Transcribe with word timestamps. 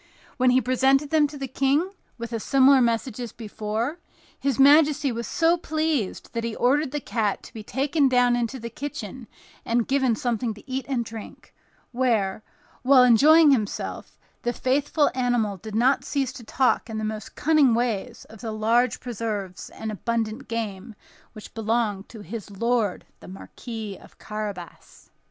When 0.37 0.49
he 0.49 0.59
presented 0.59 1.11
them 1.11 1.27
to 1.27 1.37
the 1.37 1.47
King, 1.47 1.91
with 2.17 2.33
a 2.33 2.39
similar 2.39 2.81
message 2.81 3.19
as 3.19 3.31
before, 3.31 3.99
his 4.39 4.57
majesty 4.57 5.11
was 5.11 5.27
so 5.27 5.57
pleased 5.57 6.33
that 6.33 6.43
he 6.43 6.55
ordered 6.55 6.89
the 6.89 6.99
cat 6.99 7.43
to 7.43 7.53
be 7.53 7.61
taken 7.61 8.09
down 8.09 8.35
into 8.35 8.59
the 8.59 8.71
kitchen 8.71 9.27
and 9.63 9.87
given 9.87 10.15
something 10.15 10.55
to 10.55 10.67
eat 10.67 10.87
and 10.89 11.05
drink; 11.05 11.53
where, 11.91 12.41
while 12.81 13.03
enjoying 13.03 13.51
himself, 13.51 14.17
the 14.41 14.53
faithful 14.53 15.11
animal 15.13 15.57
did 15.57 15.75
not 15.75 16.03
cease 16.03 16.33
to 16.33 16.43
talk 16.43 16.89
in 16.89 16.97
the 16.97 17.03
most 17.03 17.35
cunning 17.35 17.75
way 17.75 18.11
of 18.27 18.41
the 18.41 18.51
large 18.51 18.99
preserves 19.01 19.69
and 19.69 19.91
abundant 19.91 20.47
game 20.47 20.95
which 21.33 21.53
belonged 21.53 22.09
to 22.09 22.21
his 22.21 22.49
lord 22.49 23.05
the 23.19 23.27
Marquis 23.27 23.99
of 24.01 24.17
Carabas. 24.17 25.11